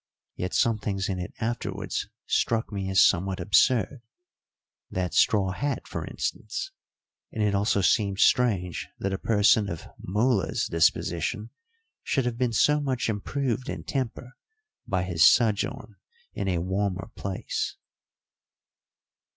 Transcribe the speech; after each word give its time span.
Yet 0.35 0.55
some 0.55 0.79
things 0.79 1.09
in 1.09 1.19
it 1.19 1.31
afterwards 1.39 2.07
struck 2.25 2.71
me 2.71 2.89
as 2.89 3.05
somewhat 3.05 3.39
absurd; 3.39 4.01
that 4.89 5.13
straw 5.13 5.51
hat, 5.51 5.87
for 5.87 6.07
instance, 6.07 6.71
and 7.31 7.43
it 7.43 7.53
also 7.53 7.81
seemed 7.81 8.17
strange 8.17 8.87
that 8.97 9.13
a 9.13 9.19
person 9.19 9.69
of 9.69 9.83
Mula's 9.99 10.65
disposition 10.65 11.51
should 12.01 12.25
have 12.25 12.39
been 12.39 12.51
so 12.51 12.79
much 12.81 13.09
improved 13.09 13.69
in 13.69 13.83
temper 13.83 14.35
by 14.87 15.03
his 15.03 15.23
sojourn 15.31 15.97
in 16.33 16.47
a 16.47 16.57
warmer 16.61 17.11
place. 17.13 17.75